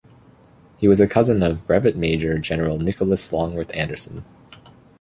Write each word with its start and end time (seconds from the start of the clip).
He 0.79 0.87
was 0.87 0.99
a 0.99 1.05
cousin 1.05 1.43
of 1.43 1.67
Brevet 1.67 1.95
Major 1.95 2.39
General 2.39 2.79
Nicholas 2.79 3.31
Longworth 3.31 3.69
Anderson. 3.75 4.25